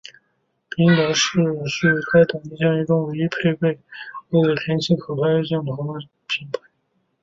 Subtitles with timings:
[0.69, 3.79] 宾得士是在该等级相机中唯一配备
[4.31, 6.59] 恶劣天候可拍摄套装镜头的品牌。